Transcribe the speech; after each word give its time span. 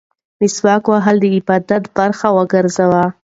مسواک 0.39 0.83
وهل 0.87 1.15
د 1.21 1.25
عبادت 1.37 1.83
برخه 1.97 2.27
وګرځوئ. 2.37 3.03